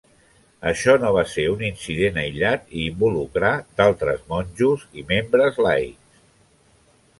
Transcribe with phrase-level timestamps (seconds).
[0.69, 6.21] Això no va ser un incident aïllat i involucrà d'altres monjos i membres laics.